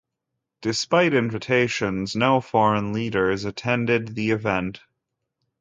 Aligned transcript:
Despite 0.63 1.13
invitations, 1.13 2.15
no 2.15 2.41
foreign 2.41 2.91
leaders 2.91 3.45
attended 3.45 4.15
the 4.15 4.31
event. 4.31 4.81